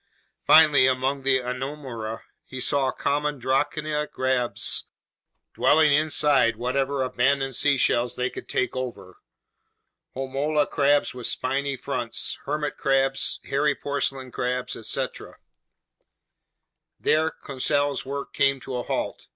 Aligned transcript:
Finally, 0.43 0.87
among 0.87 1.21
the 1.21 1.37
Anomura, 1.37 2.23
he 2.47 2.59
saw 2.59 2.89
common 2.91 3.39
drocina 3.39 4.07
crabs 4.07 4.87
dwelling 5.53 5.93
inside 5.93 6.55
whatever 6.55 7.03
abandoned 7.03 7.55
seashells 7.55 8.15
they 8.15 8.27
could 8.27 8.49
take 8.49 8.75
over, 8.75 9.17
homola 10.15 10.67
crabs 10.67 11.13
with 11.13 11.27
spiny 11.27 11.77
fronts, 11.77 12.39
hermit 12.45 12.77
crabs, 12.77 13.39
hairy 13.43 13.75
porcelain 13.75 14.31
crabs, 14.31 14.75
etc. 14.75 15.37
There 16.99 17.29
Conseil's 17.29 18.03
work 18.03 18.33
came 18.33 18.59
to 18.61 18.77
a 18.77 18.81
halt. 18.83 19.27